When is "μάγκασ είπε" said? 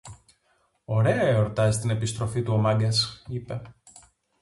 2.57-3.61